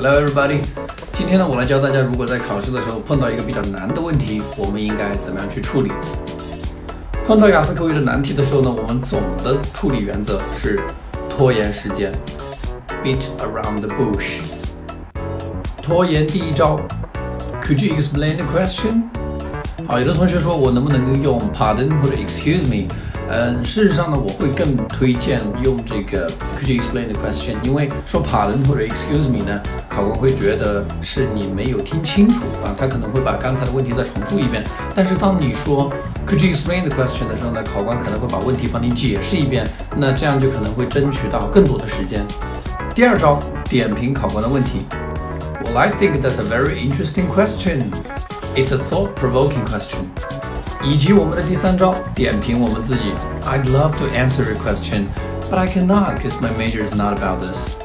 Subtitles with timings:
[0.00, 0.60] Hello, everybody！
[1.14, 5.90] 今天呢，我来教大家，如果在考试的时候碰到一个比较难的问题，我们应该怎么样去处理。
[7.26, 10.80] 碰到雅思口语的难题的时候呢，我们总的处理原则是
[11.28, 12.12] 拖延时间
[13.02, 14.38] ，beat around the bush。
[15.82, 16.78] 拖延第一招
[17.60, 19.02] ，Could you explain the question？
[19.88, 22.86] 好，有的同学说我能不能用 pardon 或者 excuse me？
[23.30, 27.56] 嗯，事实上呢，我会更推荐用这个 Could you explain the question？
[27.62, 34.64] 因为说 pardon 或者 excuse me 呢，考官会觉得是你没有听清楚啊，他可能会把刚才的问题再重复一遍。
[34.94, 35.90] 但是当你说
[36.26, 42.24] Could you explain the question 的时候呢，考官可能会把问题帮你解释一遍，那这样就可能会争取到更多的时间。
[42.94, 43.38] 第二招，
[43.68, 44.86] 点评考官的问题。
[45.64, 47.90] Well, I think that's a very interesting question.
[48.56, 50.08] It's a thought-provoking question.
[50.83, 53.13] 以及我们的第三招，点评我们自己。
[53.45, 55.07] I'd love to answer your question,
[55.49, 57.75] but I cannot because my major is not about this.